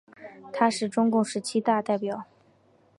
[0.51, 2.23] 他是中共十七大代表。